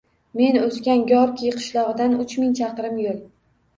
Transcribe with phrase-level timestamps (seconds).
[0.39, 3.21] Men oʻsgan Gorkiy qishlogʻidan uch ming chaqirim yoʻl.